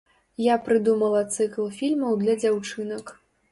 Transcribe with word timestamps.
Я 0.43 0.55
прыдумала 0.67 1.21
цыкл 1.37 1.69
фільмаў 1.77 2.19
для 2.25 2.39
дзяўчынак. 2.43 3.17